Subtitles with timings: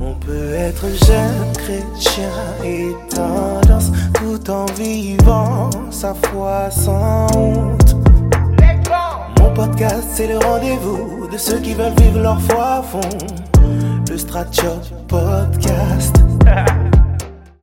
[0.00, 2.30] On peut être jeune chrétien
[2.62, 7.96] et tendance tout en vivant sa foi sans honte.
[9.38, 13.00] Mon podcast, c'est le rendez-vous de ceux qui veulent vivre leur foi à fond.
[14.10, 16.16] Le Stratchot Podcast.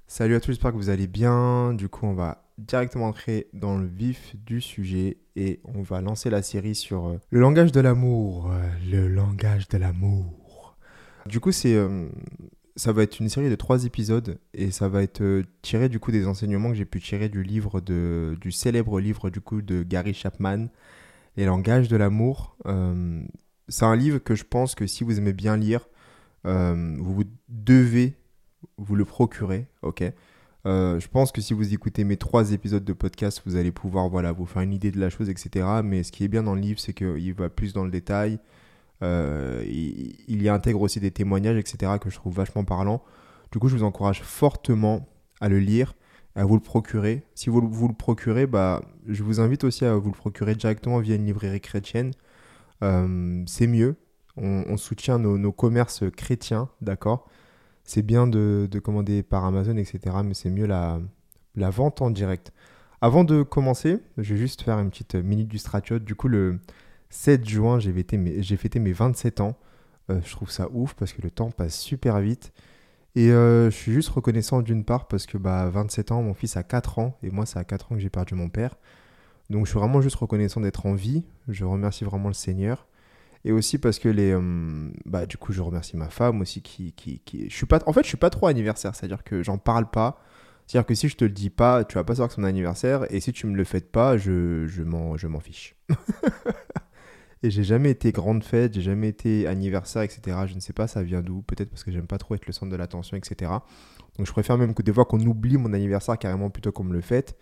[0.07, 1.73] Salut à tous, j'espère que vous allez bien.
[1.73, 6.29] Du coup, on va directement entrer dans le vif du sujet et on va lancer
[6.29, 8.51] la série sur euh, le langage de l'amour.
[8.51, 10.75] Euh, Le langage de l'amour.
[11.27, 12.07] Du coup, c'est, euh,
[12.75, 16.11] ça va être une série de trois épisodes et ça va être tiré du coup
[16.11, 19.83] des enseignements que j'ai pu tirer du livre de, du célèbre livre du coup de
[19.83, 20.67] Gary Chapman,
[21.35, 22.57] Les langages de l'amour.
[23.67, 25.89] C'est un livre que je pense que si vous aimez bien lire,
[26.43, 28.15] vous devez
[28.77, 30.03] vous le procurer, ok?
[30.67, 34.09] Euh, je pense que si vous écoutez mes trois épisodes de podcast, vous allez pouvoir
[34.09, 35.65] voilà, vous faire une idée de la chose, etc.
[35.83, 38.37] Mais ce qui est bien dans le livre, c'est qu'il va plus dans le détail.
[39.01, 41.93] Euh, il, y intègre aussi des témoignages, etc.
[42.01, 43.01] que je trouve vachement parlant.
[43.53, 45.07] Du coup, je vous encourage fortement
[45.39, 45.95] à le lire,
[46.35, 47.23] à vous le procurer.
[47.33, 50.99] Si vous, vous le procurez, bah, je vous invite aussi à vous le procurer directement
[50.99, 52.11] via une librairie chrétienne.
[52.83, 53.95] Euh, c'est mieux.
[54.35, 57.27] On, soutient nos commerces chrétiens, d'accord?
[57.87, 60.17] C'est bien de, de commander par Amazon, etc.
[60.23, 60.99] Mais c'est mieux la,
[61.55, 62.51] vente en direct.
[62.99, 65.99] Avant de commencer, je vais juste faire une petite minute du Stratchot.
[65.99, 66.59] Du coup, le
[67.09, 69.55] 7 juin, j'ai fêté mes, j'ai fêté mes 27 ans.
[70.09, 72.51] Euh, je trouve ça ouf parce que le temps passe super vite.
[73.15, 76.57] Et euh, je suis juste reconnaissant d'une part parce que bah, 27 ans, mon fils
[76.57, 78.75] a 4 ans et moi, ça a 4 ans que j'ai perdu mon père.
[79.49, 81.23] Donc je suis vraiment juste reconnaissant d'être en vie.
[81.47, 82.85] Je remercie vraiment le Seigneur.
[83.47, 84.33] Et aussi parce que les...
[84.33, 86.91] euh, bah, du coup, je remercie ma femme aussi qui...
[86.91, 87.49] qui, qui...
[87.49, 88.93] Je suis pas, en fait, je suis pas trop anniversaire.
[88.93, 90.21] C'est-à-dire que j'en parle pas.
[90.65, 92.47] C'est-à-dire que si je te le dis pas, tu vas pas savoir que c'est mon
[92.47, 93.05] anniversaire.
[93.09, 95.77] Et si tu me le fêtes pas, je, je m'en je m'en fiche.
[97.41, 100.39] et j'ai jamais été grande fête, j'ai jamais été anniversaire, etc.
[100.45, 101.41] Je ne sais pas, ça vient d'où.
[101.41, 103.49] Peut-être parce que j'aime pas trop être le centre de l'attention, etc.
[104.17, 106.93] Donc je préfère même que des fois qu'on oublie mon anniversaire carrément plutôt qu'on me
[106.93, 107.37] le fête.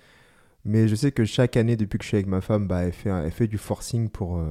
[0.65, 2.91] Mais je sais que chaque année, depuis que je suis avec ma femme, bah, elle,
[2.91, 4.47] fait, elle fait du forcing pour, euh,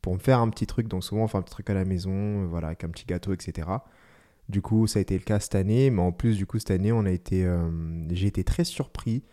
[0.00, 0.86] pour me faire un petit truc.
[0.86, 3.04] Donc souvent, on fait un petit truc à la maison, euh, voilà, avec un petit
[3.04, 3.68] gâteau, etc.
[4.48, 5.90] Du coup, ça a été le cas cette année.
[5.90, 7.68] Mais en plus, du coup, cette année, on a été, euh,
[8.10, 9.24] j'ai été très surpris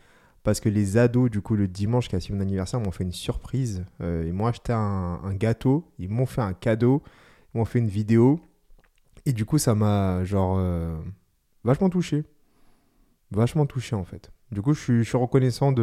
[0.42, 3.04] parce que les ados, du coup, le dimanche qui a suivi mon anniversaire, m'ont fait
[3.04, 3.86] une surprise.
[4.02, 7.02] Ils m'ont acheté un, un gâteau, ils m'ont fait un cadeau,
[7.54, 8.42] ils m'ont fait une vidéo.
[9.26, 10.60] Et du coup, ça m'a, genre,
[11.64, 12.26] vachement touché.
[13.32, 14.32] Vachement touché, en fait.
[14.54, 15.74] Du coup, je suis, reconnaissant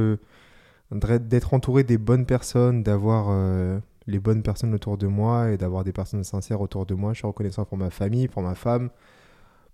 [0.91, 5.85] d'être entouré des bonnes personnes, d'avoir euh, les bonnes personnes autour de moi et d'avoir
[5.85, 7.13] des personnes sincères autour de moi.
[7.13, 8.91] Je suis reconnaissant pour ma famille, pour ma femme,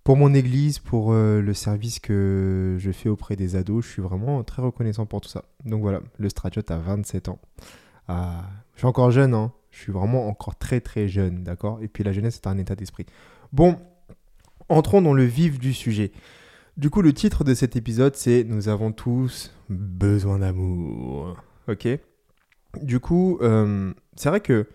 [0.04, 3.84] pour mon église, pour euh, le service que je fais auprès des ados.
[3.84, 5.44] Je suis vraiment très reconnaissant pour tout ça.
[5.64, 7.38] Donc voilà, le Stratchot a 27 ans.
[8.08, 9.52] Ah, je suis encore jeune, hein.
[9.70, 11.80] Je suis vraiment encore très très jeune, d'accord?
[11.82, 13.04] Et puis la jeunesse est un état d'esprit.
[13.52, 13.76] Bon,
[14.70, 16.12] entrons dans le vif du sujet.
[16.76, 21.36] Du coup, le titre de cet épisode, c'est Nous avons tous besoin d'amour.
[21.68, 21.88] Ok
[22.82, 24.68] Du coup, euh, c'est vrai que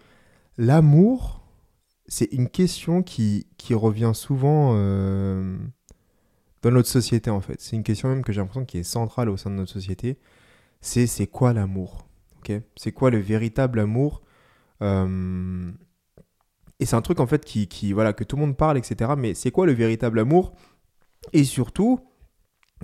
[0.58, 1.44] l'amour,
[2.08, 5.58] c'est une question qui, qui revient souvent euh,
[6.62, 7.60] dans notre société, en fait.
[7.62, 10.18] C'est une question même que j'ai l'impression qui est centrale au sein de notre société.
[10.82, 12.08] C'est c'est quoi l'amour?
[12.40, 14.24] Ok C'est quoi le véritable amour?
[14.84, 15.72] Euh,
[16.80, 19.12] Et c'est un truc, en fait, qui, qui, voilà, que tout le monde parle, etc.
[19.18, 20.54] Mais c'est quoi le véritable amour?
[21.34, 22.00] Et surtout,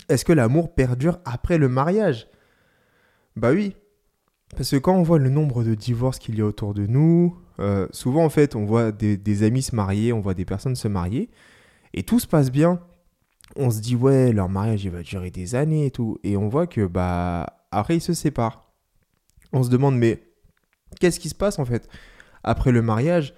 [0.09, 2.27] est-ce que l'amour perdure après le mariage?
[3.35, 3.75] Bah oui.
[4.55, 7.37] Parce que quand on voit le nombre de divorces qu'il y a autour de nous,
[7.59, 10.75] euh, souvent en fait on voit des, des amis se marier, on voit des personnes
[10.75, 11.29] se marier,
[11.93, 12.81] et tout se passe bien.
[13.55, 16.47] On se dit ouais, leur mariage il va durer des années et tout, et on
[16.47, 18.71] voit que bah après ils se séparent.
[19.51, 20.23] On se demande mais
[20.99, 21.89] qu'est-ce qui se passe en fait?
[22.43, 23.33] Après le mariage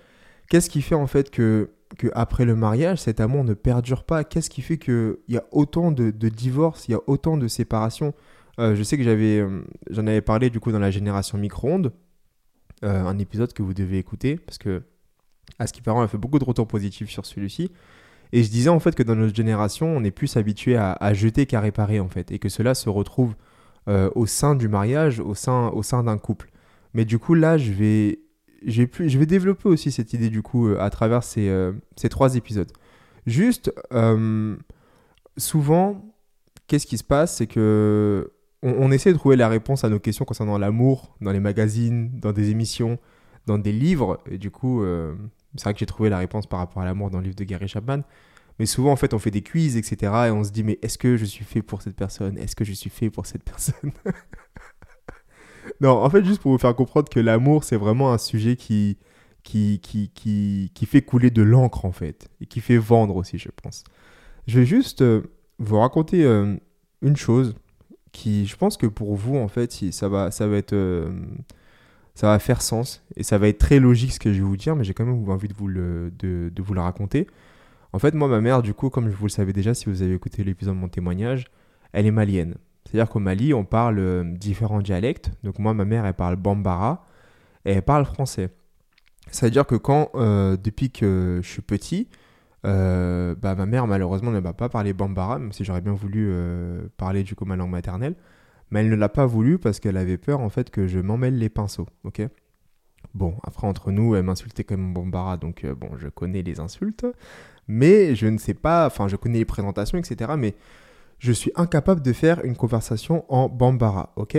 [0.50, 4.24] Qu'est-ce qui fait en fait que que après le mariage, cet amour ne perdure pas
[4.24, 8.14] Qu'est-ce qui fait qu'il y a autant de, divorces, il y a autant de séparations?
[8.60, 11.92] Euh, Je sais que j'avais, euh, j'en avais parlé du coup dans la génération micro-ondes,
[12.84, 14.84] euh, un épisode que vous devez écouter, parce que
[15.58, 17.72] à ce qui paraît, on a fait beaucoup de retours positifs sur celui-ci.
[18.32, 21.14] Et je disais en fait que dans notre génération, on est plus habitué à, à
[21.16, 23.36] jeter qu'à réparer en fait, et que cela se retrouve
[24.14, 26.52] au sein du mariage, au sein, au sein d'un couple.
[26.94, 28.20] Mais du coup là, je vais,
[28.66, 32.36] je vais développer aussi cette idée du coup euh, à travers ces, euh, ces trois
[32.36, 32.72] épisodes.
[33.26, 34.56] Juste, euh,
[35.38, 36.14] souvent,
[36.68, 37.38] qu'est-ce qui se passe?
[37.38, 41.32] C'est que on, on essaie de trouver la réponse à nos questions concernant l'amour dans
[41.32, 43.00] les magazines, dans des émissions,
[43.46, 44.22] dans des livres.
[44.30, 44.84] Et du coup,
[45.56, 47.44] c'est vrai que j'ai trouvé la réponse par rapport à l'amour dans le livre de
[47.44, 48.02] Gary Chapman.
[48.60, 50.12] Mais souvent, en fait, on fait des quiz, etc.
[50.28, 52.38] Et on se dit, mais est-ce que je suis fait pour cette personne?
[52.38, 53.92] Est-ce que je suis fait pour cette personne?
[55.82, 58.98] Non, en fait, juste pour vous faire comprendre que l'amour, c'est vraiment un sujet qui,
[59.44, 63.38] qui, qui, qui, qui fait couler de l'encre en fait, et qui fait vendre aussi,
[63.38, 63.84] je pense.
[64.48, 65.22] Je vais juste euh,
[65.60, 66.56] vous raconter euh,
[67.02, 67.56] une chose
[68.12, 71.12] qui, je pense que pour vous, en fait, ça va, ça va être, euh,
[72.16, 74.58] ça va faire sens et ça va être très logique ce que je vais vous
[74.58, 77.28] dire, mais j'ai quand même envie de vous le, de, de vous le raconter.
[77.94, 80.14] En fait, moi, ma mère, du coup, comme vous le savez déjà, si vous avez
[80.14, 81.46] écouté l'épisode de mon témoignage,
[81.92, 82.56] elle est malienne.
[82.90, 85.32] C'est-à-dire qu'au Mali, on parle différents dialectes.
[85.44, 87.06] Donc moi, ma mère, elle parle bambara
[87.64, 88.50] et elle parle français.
[89.30, 92.08] C'est-à-dire que quand, euh, depuis que je suis petit,
[92.66, 96.30] euh, bah, ma mère malheureusement ne m'a pas parlé bambara, même si j'aurais bien voulu
[96.32, 98.16] euh, parler du coup ma langue maternelle,
[98.72, 101.38] mais elle ne l'a pas voulu parce qu'elle avait peur en fait que je m'emmêle
[101.38, 102.24] les pinceaux, ok?
[103.14, 107.06] Bon, après entre nous, elle m'insultait comme bambara, donc bon, je connais les insultes,
[107.68, 110.56] mais je ne sais pas, enfin je connais les présentations, etc., mais
[111.20, 114.38] je suis incapable de faire une conversation en bambara, ok?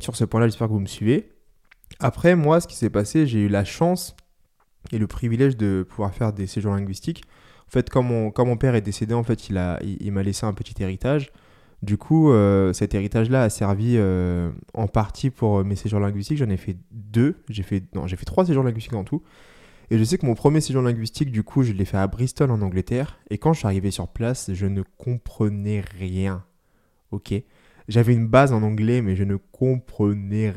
[0.00, 1.30] Sur ce point-là, j'espère que vous me suivez.
[2.00, 4.16] Après, moi, ce qui s'est passé, j'ai eu la chance
[4.92, 7.22] et le privilège de pouvoir faire des séjours linguistiques.
[7.68, 10.52] En fait, quand mon, père est décédé, en fait, il m'a il, m'a laissé un
[10.52, 11.32] petit héritage.
[11.82, 16.38] Du coup, euh, cet héritage-là a servi euh, en partie pour euh, mes séjours linguistiques.
[16.38, 17.36] J'en ai fait deux.
[17.48, 19.22] J'ai fait, non, j'ai fait trois séjours linguistiques en tout.
[19.90, 22.50] Et je sais que mon premier séjour linguistique, du coup, je l'ai fait à Bristol
[22.50, 23.18] en Angleterre.
[23.30, 26.44] Et quand je suis arrivé sur place, je ne comprenais rien.
[27.10, 27.34] Ok
[27.88, 30.54] J'avais une base en anglais, mais je ne comprenais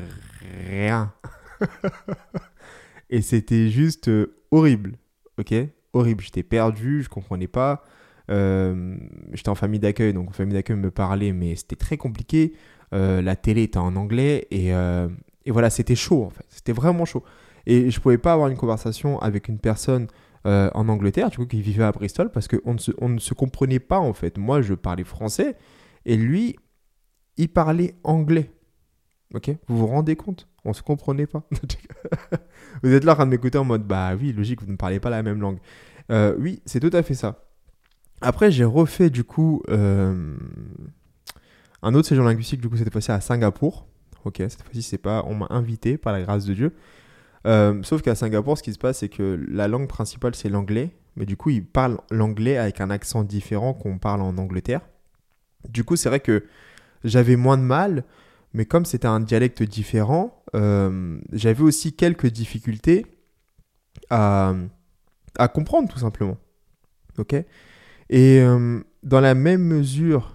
[0.69, 1.13] rien.
[3.09, 4.93] et c'était juste euh, horrible.
[5.37, 5.53] Ok
[5.93, 6.23] Horrible.
[6.23, 7.83] J'étais perdu, je comprenais pas.
[8.29, 8.97] Euh,
[9.33, 12.53] j'étais en famille d'accueil, donc en famille d'accueil me parlait, mais c'était très compliqué.
[12.93, 16.45] Euh, la télé était en anglais et, et voilà, c'était chaud en fait.
[16.49, 17.23] C'était vraiment chaud.
[17.67, 20.07] Et je pouvais pas avoir une conversation avec une personne
[20.45, 23.33] en Angleterre, du coup, qui vivait à Bristol, parce qu'on ne, se, on ne se
[23.33, 24.37] comprenait pas en fait.
[24.37, 25.57] Moi, je parlais français
[26.05, 26.55] et lui,
[27.35, 28.51] il parlait anglais.
[29.33, 29.51] Ok?
[29.67, 30.47] Vous vous rendez compte?
[30.65, 31.47] On se comprenait pas.
[32.83, 34.99] vous êtes là en train de m'écouter en mode bah oui, logique, vous ne parlez
[34.99, 35.59] pas la même langue.
[36.11, 37.43] Euh, oui, c'est tout à fait ça.
[38.21, 40.35] Après, j'ai refait du coup euh,
[41.81, 43.87] un autre séjour linguistique, du coup, cette fois-ci à Singapour.
[44.25, 45.23] Ok, cette fois-ci, c'est pas.
[45.27, 46.73] On m'a invité par la grâce de Dieu.
[47.47, 50.91] Euh, sauf qu'à Singapour, ce qui se passe, c'est que la langue principale, c'est l'anglais.
[51.15, 54.81] Mais du coup, ils parlent l'anglais avec un accent différent qu'on parle en Angleterre.
[55.69, 56.45] Du coup, c'est vrai que
[57.03, 58.03] j'avais moins de mal.
[58.53, 63.05] Mais comme c'était un dialecte différent, euh, j'avais aussi quelques difficultés
[64.09, 64.55] à,
[65.53, 66.37] comprendre tout simplement.
[67.17, 67.33] Ok?
[68.09, 70.33] Et euh, dans la même mesure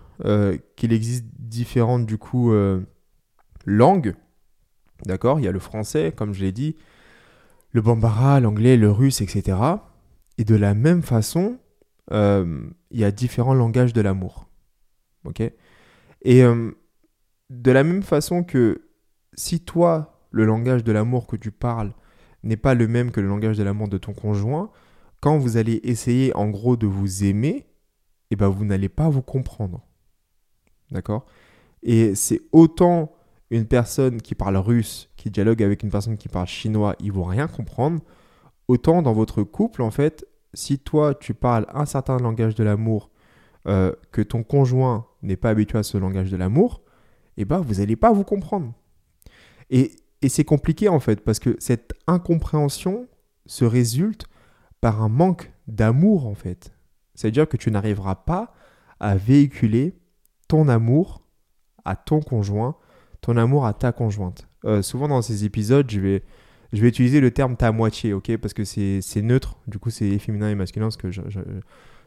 [0.77, 2.53] qu'il existe différentes du coup
[3.67, 4.15] langues,
[5.05, 5.41] d'accord?
[5.41, 6.77] Il y a le français, comme je l'ai dit,
[7.73, 9.59] le bambara, l'anglais, le russe, etc.
[10.39, 11.59] Et de la même façon,
[12.11, 14.49] il y a différents langages de l'amour.
[15.25, 15.43] Ok?
[16.23, 18.89] Et de la même façon que
[19.35, 21.93] si toi, le langage de l'amour que tu parles
[22.43, 24.71] n'est pas le même que le langage de l'amour de ton conjoint,
[25.21, 27.67] quand vous allez essayer en gros de vous aimer,
[28.31, 29.87] eh ben vous n'allez pas vous comprendre.
[30.91, 31.27] D'accord?
[31.83, 33.13] Et c'est autant
[33.51, 37.23] une personne qui parle russe, qui dialogue avec une personne qui parle chinois, ils vont
[37.23, 38.01] rien comprendre.
[38.67, 43.09] Autant dans votre couple, en fait, si toi tu parles un certain langage de l'amour,
[43.69, 46.83] euh, que ton conjoint n'est pas habitué à ce langage de l'amour,
[47.37, 48.73] eh ben, vous n'allez pas vous comprendre.
[49.71, 49.93] Et,
[50.23, 53.07] et c'est compliqué en fait, parce que cette incompréhension
[53.47, 54.27] se résulte
[54.81, 56.75] par un manque d'amour en fait.
[57.15, 58.53] C'est-à-dire que tu n'arriveras pas
[58.99, 59.95] à véhiculer
[60.49, 61.23] ton amour
[61.85, 62.77] à ton conjoint,
[63.21, 64.49] ton amour à ta conjointe.
[64.65, 66.23] Euh, souvent dans ces épisodes, je vais,
[66.73, 70.19] je vais utiliser le terme ta moitié, ok Parce que c'est neutre, du coup c'est
[70.19, 71.41] féminin et masculin, parce que je, je,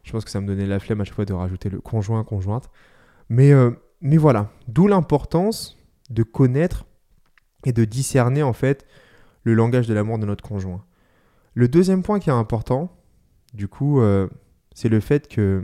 [0.04, 2.24] je, pense que ça me donnait la flemme à chaque fois de rajouter le conjoint,
[2.24, 2.70] conjointe.
[3.30, 3.72] Mais euh,
[4.02, 5.78] mais voilà, d'où l'importance
[6.10, 6.86] de connaître
[7.66, 8.86] et de discerner en fait
[9.44, 10.86] le langage de l'amour de notre conjoint.
[11.54, 12.96] Le deuxième point qui est important,
[13.54, 14.28] du coup, euh,
[14.74, 15.64] c'est le fait que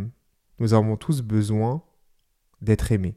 [0.59, 1.83] nous avons tous besoin
[2.61, 3.15] d'être aimés.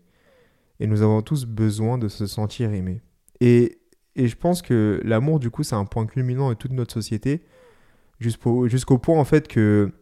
[0.81, 3.01] Et nous avons tous besoin de se sentir aimés.
[3.41, 3.79] Et,
[4.17, 7.45] et je pense que l'amour, du coup, c'est un point culminant de toute notre société,
[8.21, 9.93] jusqu'au point, en fait, que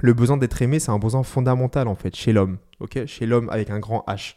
[0.00, 2.58] le besoin d'être aimé, c'est un besoin fondamental, en fait, chez l'homme.
[2.80, 3.06] ok?
[3.06, 4.36] Chez l'homme avec un grand H.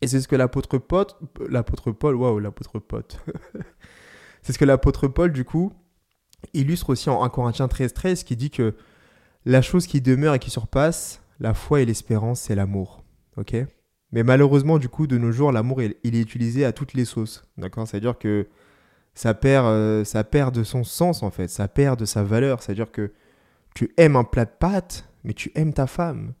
[0.00, 1.06] Et c'est ce que l'apôtre Paul,
[1.48, 3.24] l'apôtre Paul, waouh, l'apôtre pote.
[4.42, 5.72] c'est ce que l'apôtre Paul, du coup,
[6.54, 8.74] illustre aussi en 1 Corinthiens 13, 13, qui dit que
[9.44, 13.04] la chose qui demeure et qui surpasse la foi et l'espérance, c'est l'amour.
[13.36, 13.54] Ok?
[14.12, 17.44] Mais malheureusement, du coup, de nos jours, l'amour, il, est utilisé à toutes les sauces.
[17.56, 17.88] D'accord?
[17.88, 18.46] C'est-à-dire que
[19.14, 21.48] ça perd, euh, ça perd de son sens, en fait.
[21.48, 22.62] Ça perd de sa valeur.
[22.62, 23.12] C'est-à-dire que
[23.74, 26.34] tu aimes un plat de pâtes, mais tu aimes ta femme.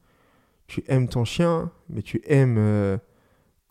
[0.66, 2.56] Tu aimes ton chien, mais tu aimes.
[2.58, 2.98] Euh,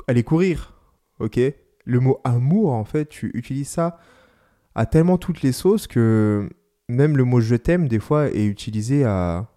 [0.08, 0.74] aller courir,
[1.20, 1.40] ok?
[1.86, 4.00] Le mot amour, en fait, tu utilises ça
[4.76, 6.50] a tellement toutes les sauces que
[6.88, 9.48] même le mot je t'aime, des fois, est utilisé à,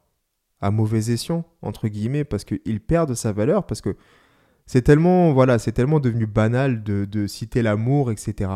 [0.61, 3.97] à mauvais escient, entre guillemets, parce qu'il perd de sa valeur, parce que
[4.67, 8.51] c'est tellement, voilà, c'est tellement devenu banal de, citer l'amour, etc.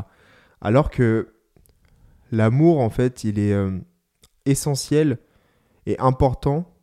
[0.61, 1.35] Alors que
[2.33, 3.79] l'amour, en fait, il est euh,
[4.47, 5.19] essentiel
[5.87, 6.75] et important.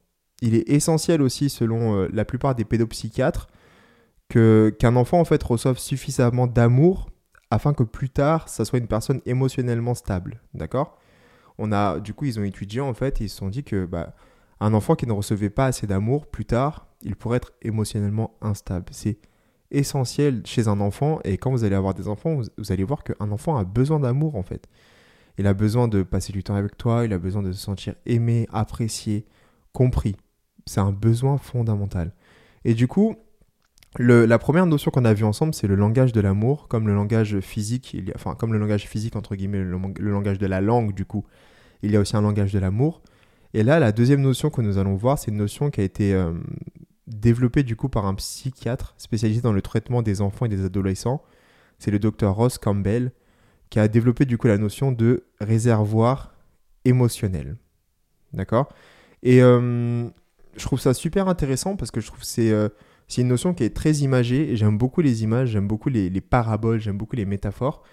[0.42, 3.48] Il est essentiel aussi, selon euh, la plupart des pédopsychiatres,
[4.30, 7.10] qu'un enfant, en fait, reçoive suffisamment d'amour
[7.52, 10.42] afin que plus tard, ça soit une personne émotionnellement stable.
[10.54, 11.00] D'accord?
[11.58, 14.16] On a, du coup, ils ont étudié, en fait, ils se sont dit que, bah,
[14.60, 18.86] un enfant qui ne recevait pas assez d'amour, plus tard, il pourrait être émotionnellement instable.
[18.92, 19.18] C'est
[19.72, 23.32] essentiel chez un enfant et quand vous allez avoir des enfants, vous, allez voir qu'un
[23.32, 24.68] enfant a besoin d'amour en fait.
[25.38, 27.96] Il a besoin de passer du temps avec toi, il a besoin de se sentir
[28.06, 29.26] aimé, apprécié,
[29.74, 30.16] compris.
[30.66, 32.14] C'est un besoin fondamental.
[32.64, 33.16] Et du coup,
[34.00, 37.40] la première notion qu'on a vue ensemble, c'est le langage de l'amour, comme le langage
[37.40, 39.78] physique, enfin comme le langage physique entre guillemets, le,
[40.10, 41.26] langage de la langue du coup,
[41.82, 43.02] il y a aussi un langage de l'amour.
[43.54, 46.14] Et là, la deuxième notion que nous allons voir, c'est une notion qui a été
[46.14, 46.34] euh,
[47.08, 51.24] développé du coup par un psychiatre spécialisé dans le traitement des enfants et des adolescents.
[51.80, 53.12] C'est le docteur Ross Campbell
[53.70, 56.34] qui a développé du coup la notion de réservoir
[56.86, 57.58] émotionnel.
[58.34, 58.70] D'accord?
[59.24, 60.08] Et euh,
[60.56, 62.70] je trouve ça super intéressant parce que je trouve que c'est euh,
[63.18, 66.80] une notion qui est très imagée et j'aime beaucoup les images, j'aime beaucoup les, paraboles,
[66.80, 67.84] j'aime beaucoup les métaphores.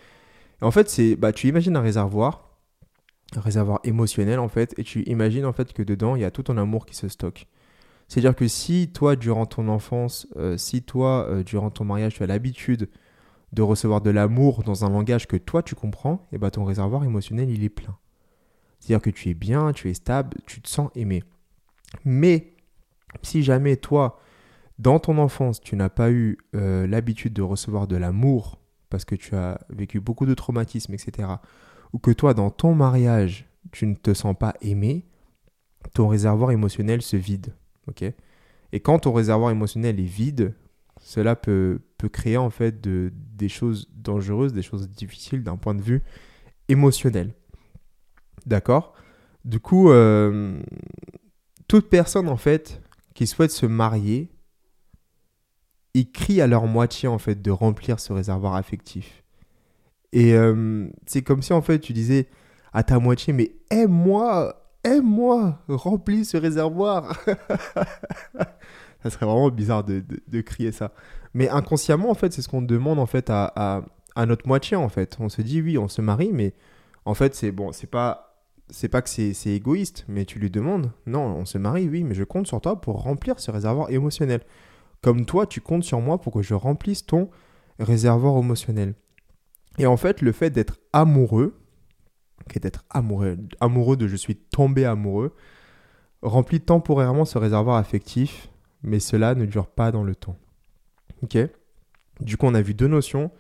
[0.61, 2.51] en fait, c'est bah, tu imagines un réservoir,
[3.37, 6.31] un réservoir émotionnel en fait, et tu imagines en fait que dedans il y a
[6.31, 7.47] tout ton amour qui se stocke.
[8.13, 12.23] C'est-à-dire que si toi, durant ton enfance, euh, si toi, euh, durant ton mariage, tu
[12.23, 12.91] as l'habitude
[13.55, 16.67] de recevoir de l'amour dans un langage que toi, tu comprends, et eh ben, ton
[16.67, 17.97] réservoir émotionnel, il est plein.
[18.79, 21.25] C'est-à-dire que tu es bien, tu es stable, tu te sens aimé.
[22.05, 22.53] Mais
[23.23, 24.21] si jamais toi,
[24.79, 29.15] dans ton enfance, tu n'as pas eu euh, l'habitude de recevoir de l'amour parce que
[29.15, 31.31] tu as vécu beaucoup de traumatismes, etc.,
[31.95, 35.07] ou que toi, dans ton mariage, tu ne te sens pas aimé,
[35.95, 37.55] ton réservoir émotionnel se vide
[37.89, 38.05] ok
[38.73, 40.55] Et quand ton réservoir émotionnel est vide,
[41.01, 45.75] cela peut, peut créer en fait de, des choses dangereuses, des choses difficiles d'un point
[45.75, 46.03] de vue
[46.69, 47.35] émotionnel.
[48.47, 48.95] D'accord?
[49.45, 50.61] Du coup, euh,
[51.69, 52.81] toute personne en fait
[53.15, 54.31] qui souhaite se marier,
[55.95, 59.23] ils crient à leur moitié en fait de remplir ce réservoir affectif.
[60.13, 62.29] Et euh, c'est comme si en fait tu disais
[62.73, 67.17] à ta moitié, mais aime-moi, Aime-moi, remplis ce réservoir.
[69.03, 70.93] ça serait vraiment bizarre de, crier ça.
[71.35, 73.85] Mais inconsciemment, en fait, c'est ce qu'on demande en fait à,
[74.27, 75.17] notre moitié en fait.
[75.21, 76.55] On se dit oui, on se marie, mais
[77.05, 78.29] en fait, c'est bon, c'est pas
[78.71, 82.15] c'est pas que c'est égoïste, mais tu lui demandes non, on se marie, oui, mais
[82.15, 84.41] je compte sur toi pour remplir ce réservoir émotionnel.
[85.03, 87.29] Comme toi, tu comptes sur moi pour que je remplisse ton
[87.79, 88.95] réservoir émotionnel.
[89.79, 91.62] Et en fait, le fait d'être amoureux,
[92.49, 95.35] qui est d'être amoureux, amoureux de je suis tombé amoureux,
[96.23, 98.49] remplit temporairement ce réservoir affectif,
[98.83, 100.37] mais cela ne dure pas dans le temps.
[101.23, 101.39] Ok?
[102.21, 103.31] Du coup, on a vu deux notions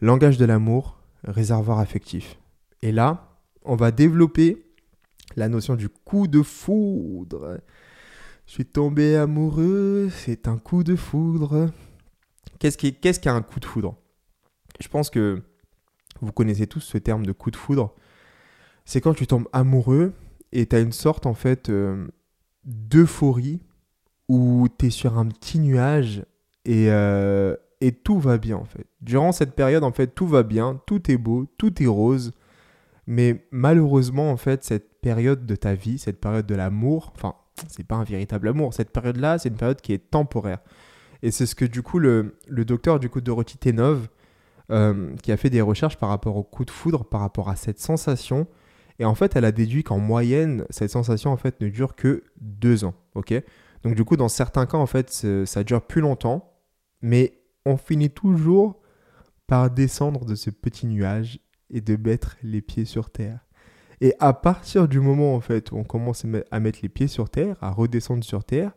[0.00, 2.38] langage de l'amour, réservoir affectif.
[2.82, 4.64] Et là, on va développer
[5.36, 7.60] la notion du coup de foudre.
[8.46, 11.70] Je suis tombé amoureux, c'est un coup de foudre.
[12.58, 13.96] Qu'est-ce qu'est-ce qu'un coup de foudre?
[14.80, 15.42] Je pense que
[16.20, 17.94] vous connaissez tous ce terme de coup de foudre
[18.88, 20.14] c'est quand tu tombes amoureux
[20.50, 22.06] et tu as une sorte en fait euh,
[22.64, 23.60] d'euphorie
[24.30, 26.24] où tu es sur un petit nuage
[26.64, 28.86] et, euh, et tout va bien en fait.
[29.02, 32.32] Durant cette période en fait tout va bien, tout est beau, tout est rose.
[33.06, 37.34] Mais malheureusement en fait cette période de ta vie, cette période de l'amour, enfin
[37.68, 40.60] c'est pas un véritable amour, cette période-là c'est une période qui est temporaire.
[41.22, 44.08] Et c'est ce que du coup le, le docteur du coup Dorothy Tenov,
[44.70, 47.56] euh, qui a fait des recherches par rapport au coup de foudre, par rapport à
[47.56, 48.46] cette sensation,
[48.98, 52.24] et en fait, elle a déduit qu'en moyenne, cette sensation en fait ne dure que
[52.40, 52.94] deux ans.
[53.14, 53.32] Ok?
[53.84, 55.10] Donc du coup, dans certains cas, en fait,
[55.46, 56.52] ça dure plus longtemps,
[57.00, 58.80] mais on finit toujours
[59.46, 61.40] par descendre de ce petit nuage
[61.70, 63.46] et de mettre les pieds sur terre.
[64.00, 67.30] Et à partir du moment en fait où on commence à mettre les pieds sur
[67.30, 68.72] terre, à redescendre sur terre,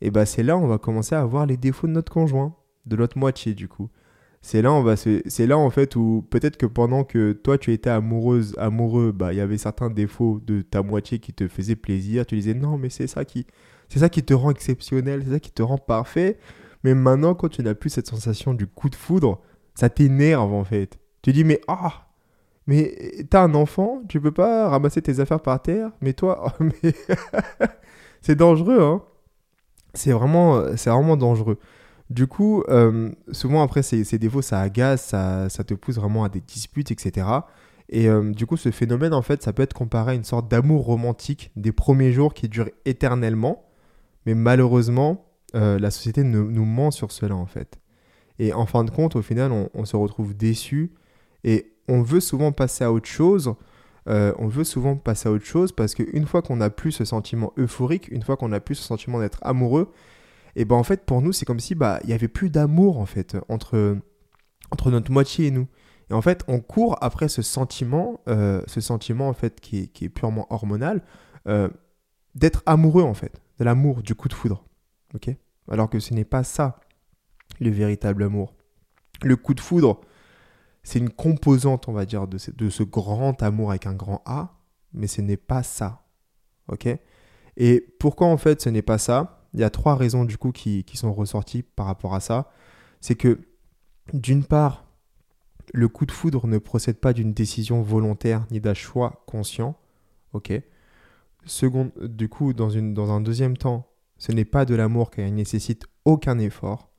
[0.00, 2.56] et ben c'est là où on va commencer à voir les défauts de notre conjoint,
[2.86, 3.90] de l'autre moitié du coup
[4.44, 7.72] c'est là on va c'est là en fait où peut-être que pendant que toi tu
[7.72, 11.76] étais amoureuse amoureux bah il y avait certains défauts de ta moitié qui te faisaient
[11.76, 12.26] plaisir.
[12.26, 13.46] Tu disais non mais c'est ça qui
[13.88, 16.38] ça qui te rend exceptionnel c'est ça qui te rend parfait.
[16.82, 19.40] Mais maintenant quand tu n'as plus cette sensation du coup de foudre
[19.74, 20.98] ça t'énerve en fait.
[21.22, 22.08] Tu dis mais ah
[22.66, 22.94] mais
[23.30, 26.92] t'as un enfant tu peux pas ramasser tes affaires par terre mais toi mais
[28.20, 29.02] c'est dangereux hein.
[29.94, 31.58] C'est vraiment c'est vraiment dangereux
[32.10, 36.40] du coup, euh, souvent après ces, défauts, ça agace, ça, te pousse vraiment à des
[36.40, 37.26] disputes, etc.
[37.88, 40.50] Et euh, du coup, ce phénomène, en fait, ça peut être comparé à une sorte
[40.50, 43.66] d'amour romantique des premiers jours qui dure éternellement.
[44.26, 47.78] Mais malheureusement, euh, la société nous ment sur cela, en fait.
[48.38, 50.92] Et en fin de compte, au final, on, se retrouve déçu
[51.44, 53.54] et on veut souvent passer à autre chose.
[54.06, 57.52] On veut souvent passer à autre chose parce qu'une fois qu'on n'a plus ce sentiment
[57.56, 59.92] euphorique, une fois qu'on n'a plus ce sentiment d'être amoureux,
[60.56, 62.98] et ben en fait pour nous c'est comme si bah il y avait plus d'amour
[62.98, 63.98] en fait entre
[64.70, 65.68] entre notre moitié et nous.
[66.10, 69.86] Et en fait on court après ce sentiment, euh, ce sentiment en fait qui est,
[69.88, 71.02] qui est purement hormonal,
[71.48, 71.68] euh,
[72.34, 74.64] d'être amoureux en fait, de l'amour, du coup de foudre,
[75.14, 75.34] ok?
[75.70, 76.80] Alors que ce n'est pas ça
[77.60, 78.54] le véritable amour.
[79.22, 80.00] Le coup de foudre,
[80.82, 84.22] c'est une composante, on va dire, de ce, de ce grand amour avec un grand
[84.26, 84.60] A,
[84.92, 86.04] mais ce n'est pas ça.
[86.68, 86.88] Ok?
[87.56, 89.33] Et pourquoi en fait ce n'est pas ça?
[89.54, 92.50] Il y a trois raisons du coup qui, qui sont ressorties par rapport à ça.
[93.00, 93.40] C'est que
[94.12, 94.84] d'une part,
[95.72, 99.76] le coup de foudre ne procède pas d'une décision volontaire ni d'un choix conscient.
[100.32, 100.52] Ok
[101.46, 103.86] Second, du coup, dans, un deuxième temps,
[104.18, 106.90] ce n'est pas de l'amour car il nécessite aucun effort.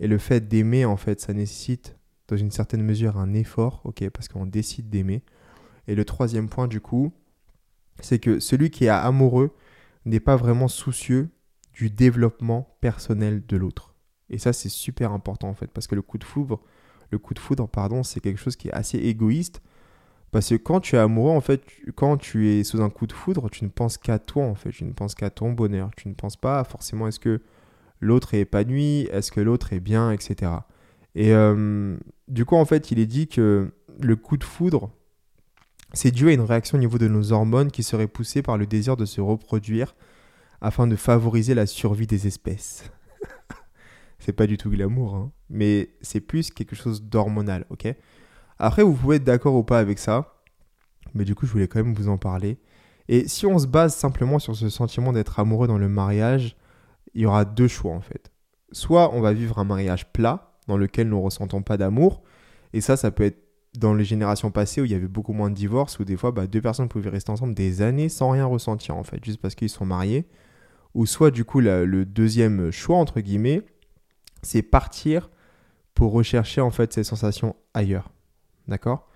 [0.00, 1.96] Et le fait d'aimer, en fait, ça nécessite
[2.28, 5.22] dans une certaine mesure un effort, ok, parce qu'on décide d'aimer.
[5.86, 7.12] Et le troisième point, du coup,
[8.00, 9.54] c'est que celui qui est amoureux
[10.04, 11.30] n'est pas vraiment soucieux
[11.80, 13.94] du développement personnel de l'autre.
[14.28, 16.60] Et ça, c'est super important, en fait, parce que le coup de foudre,
[17.10, 19.62] le coup de foudre, pardon, c'est quelque chose qui est assez égoïste.
[20.30, 21.62] Parce que quand tu es amoureux, en fait,
[21.94, 24.72] quand tu es sous un coup de foudre, tu ne penses qu'à toi, en fait.
[24.72, 25.90] Tu ne penses qu'à ton bonheur.
[25.96, 27.40] Tu ne penses pas forcément est-ce que
[27.98, 30.52] l'autre est épanoui, est-ce que l'autre est bien, etc.
[31.14, 31.96] Et euh,
[32.28, 34.90] du coup, en fait, il est dit que le coup de foudre,
[35.94, 38.66] c'est dû à une réaction au niveau de nos hormones qui serait poussée par le
[38.66, 39.94] désir de se reproduire
[40.60, 42.90] afin de favoriser la survie des espèces.
[44.18, 47.94] c'est pas du tout glamour, hein, mais c'est plus quelque chose d'hormonal, ok?
[48.58, 50.42] Après, vous pouvez être d'accord ou pas avec ça,
[51.14, 52.58] mais du coup, je voulais quand même vous en parler.
[53.08, 56.56] Et si on se base simplement sur ce sentiment d'être amoureux dans le mariage,
[57.14, 58.30] il y aura deux choix en fait.
[58.70, 62.22] Soit on va vivre un mariage plat dans lequel nous ne ressentons pas d'amour,
[62.72, 63.42] et ça, ça peut être
[63.78, 66.32] dans les générations passées où il y avait beaucoup moins de divorces, où des fois
[66.32, 69.54] bah, deux personnes pouvaient rester ensemble des années sans rien ressentir en fait, juste parce
[69.54, 70.26] qu'ils sont mariés.
[70.94, 73.62] Ou soit du coup le deuxième choix entre guillemets,
[74.42, 75.30] c'est partir
[75.94, 78.10] pour rechercher en fait ces sensations ailleurs.
[78.68, 79.08] D'accord?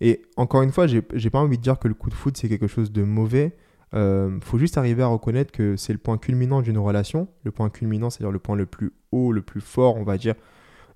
[0.00, 2.48] Et encore une fois, j'ai pas envie de dire que le coup de foot c'est
[2.48, 3.56] quelque chose de mauvais,
[3.92, 7.28] il euh, faut juste arriver à reconnaître que c'est le point culminant d'une relation.
[7.44, 10.34] Le point culminant, c'est-à-dire le point le plus haut, le plus fort, on va dire,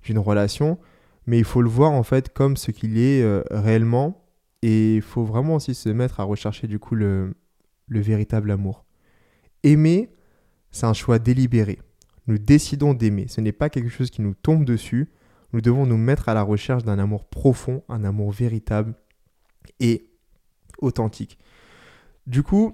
[0.03, 0.79] d'une relation.
[1.27, 4.25] Mais il faut le voir en fait comme ce qu'il est euh, réellement.
[4.63, 7.35] Et il faut vraiment aussi se mettre à rechercher du coup le,
[7.87, 8.83] le véritable amour.
[9.61, 10.09] Aimer,
[10.71, 11.79] c'est un choix délibéré.
[12.27, 13.27] Nous décidons d'aimer.
[13.27, 15.09] Ce n'est pas quelque chose qui nous tombe dessus.
[15.53, 18.95] Nous devons nous mettre à la recherche d'un amour profond, un amour véritable
[19.79, 20.09] et
[20.79, 21.37] authentique.
[22.25, 22.73] Du coup,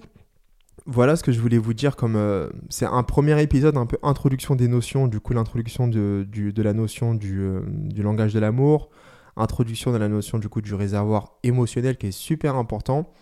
[0.86, 3.98] voilà ce que je voulais vous dire comme euh, c'est un premier épisode un peu
[4.04, 8.40] introduction des notions, du coup l'introduction de, de, la notion du, euh, du langage de
[8.40, 8.90] l'amour,
[9.38, 13.14] introduction de la notion du coup du réservoir émotionnel qui est super important,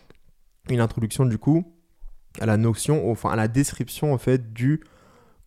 [0.69, 1.65] une introduction du coup
[2.39, 4.81] à la notion, enfin à la description en fait du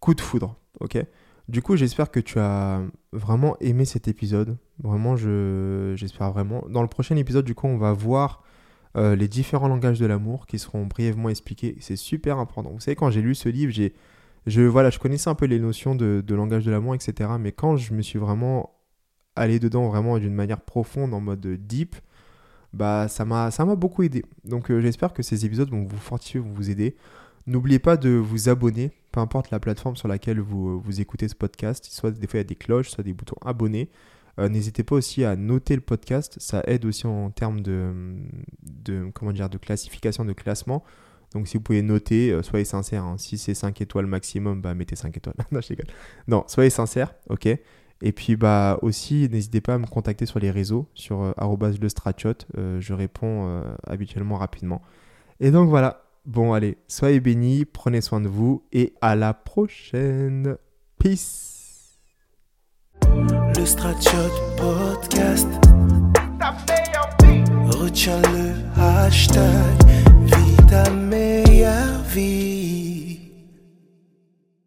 [0.00, 0.98] coup de foudre, ok?
[1.48, 6.64] Du coup j'espère que tu as vraiment aimé cet épisode, vraiment je j'espère vraiment.
[6.68, 8.42] Dans le prochain épisode du coup on va voir
[8.96, 11.76] euh, les différents langages de l'amour qui seront brièvement expliqués.
[11.80, 12.70] C'est super important.
[12.70, 13.92] Vous savez, quand j'ai lu ce livre, j'ai,
[14.46, 17.30] je, voilà, je connaissais un peu les notions de, langage de l'amour, etc.
[17.40, 18.70] Mais quand je me suis vraiment
[19.34, 21.96] allé dedans vraiment d'une manière profonde, en mode deep,
[22.74, 24.24] bah ça m'a, ça m'a beaucoup aidé.
[24.44, 26.96] Donc euh, j'espère que ces épisodes vont vous fortifier, vont vous aider.
[27.46, 31.34] N'oubliez pas de vous abonner, peu importe la plateforme sur laquelle vous, vous écoutez ce
[31.34, 31.86] podcast.
[31.90, 33.90] Soit des fois il y a des cloches, soit des boutons abonnés.
[34.38, 37.92] Euh, n'hésitez pas aussi à noter le podcast, ça aide aussi en termes de,
[38.62, 40.82] de, comment dire, de classification, de classement.
[41.34, 43.04] Donc si vous pouvez noter, euh, soyez sincère.
[43.04, 43.16] Hein.
[43.18, 45.36] Si c'est 5 étoiles maximum, bah mettez 5 étoiles.
[45.52, 45.74] non, je
[46.26, 47.48] Non, soyez sincère, ok.
[48.06, 51.32] Et puis bah aussi, n'hésitez pas à me contacter sur les réseaux, sur euh,
[51.80, 52.34] le stratiot.
[52.58, 54.82] Euh, je réponds euh, habituellement rapidement.
[55.40, 56.02] Et donc voilà.
[56.26, 60.56] Bon allez, soyez bénis, prenez soin de vous et à la prochaine.
[60.98, 61.98] Peace.
[63.06, 63.64] Le
[64.58, 65.48] podcast.
[67.70, 69.82] Retiens le hashtag.
[70.26, 72.63] Vie ta meilleure vie.